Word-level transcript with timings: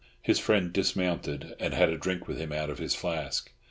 His 0.23 0.39
friend 0.39 0.73
dismounted 0.73 1.53
and 1.59 1.75
had 1.75 1.89
a 1.89 1.95
drink 1.99 2.27
with 2.27 2.39
him 2.39 2.51
out 2.51 2.71
of 2.71 2.79
his 2.79 2.95
flask. 2.95 3.51